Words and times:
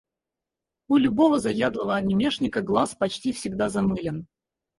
У 0.89 0.97
любого 0.97 1.39
заядлого 1.39 1.93
анимешника 1.93 2.63
глаз 2.63 2.95
почти 2.95 3.31
всегда 3.33 3.69
замылен. 3.69 4.25